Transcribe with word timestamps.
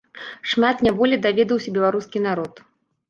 Шмат 0.53 0.81
няволі 0.87 1.21
даведаўся 1.25 1.75
беларускі 1.79 2.27
народ. 2.29 2.53